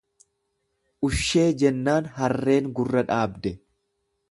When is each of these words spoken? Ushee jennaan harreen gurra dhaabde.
Ushee 1.07 1.43
jennaan 1.63 2.09
harreen 2.17 2.73
gurra 2.81 3.07
dhaabde. 3.13 3.55